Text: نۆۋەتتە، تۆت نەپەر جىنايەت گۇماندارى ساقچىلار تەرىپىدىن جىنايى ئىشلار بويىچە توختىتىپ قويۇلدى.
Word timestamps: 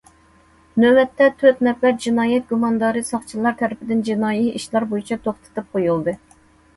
نۆۋەتتە، 0.83 1.25
تۆت 1.41 1.59
نەپەر 1.67 1.91
جىنايەت 2.05 2.47
گۇماندارى 2.51 3.03
ساقچىلار 3.09 3.57
تەرىپىدىن 3.59 4.01
جىنايى 4.07 4.47
ئىشلار 4.61 4.87
بويىچە 4.95 5.19
توختىتىپ 5.29 5.69
قويۇلدى. 5.77 6.15